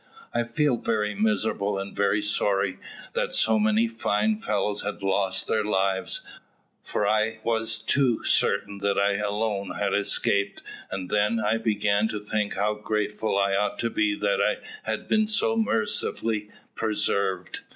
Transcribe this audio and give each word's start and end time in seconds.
I 0.33 0.45
felt 0.45 0.83
very 0.83 1.13
miserable 1.13 1.77
and 1.77 1.95
very 1.95 2.23
sorry 2.23 2.79
that 3.13 3.35
so 3.35 3.59
many 3.59 3.87
fine 3.87 4.35
fellows 4.37 4.81
had 4.81 5.03
lost 5.03 5.45
their 5.47 5.63
lives, 5.63 6.25
for 6.81 7.07
I 7.07 7.37
was 7.43 7.77
too 7.77 8.23
certain 8.25 8.79
that 8.79 8.97
I 8.97 9.17
alone 9.17 9.75
had 9.77 9.93
escaped, 9.93 10.63
and 10.89 11.11
then 11.11 11.39
I 11.39 11.59
began 11.59 12.07
to 12.07 12.19
think 12.19 12.55
how 12.55 12.73
grateful 12.73 13.37
I 13.37 13.53
ought 13.53 13.77
to 13.77 13.91
be 13.91 14.15
that 14.15 14.41
I 14.41 14.57
had 14.89 15.07
been 15.07 15.27
so 15.27 15.55
mercifully 15.55 16.49
preserved. 16.73 17.59